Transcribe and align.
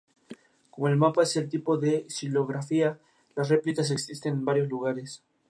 Como 0.71 0.87
el 0.87 0.97
mapa 0.97 1.21
es 1.21 1.35
el 1.37 1.47
tipo 1.47 1.77
de 1.77 2.07
xilografía, 2.09 2.97
las 3.35 3.49
replicas 3.49 3.91
existen 3.91 4.33
en 4.33 4.45
varios 4.45 4.67
lugares. 4.67 5.21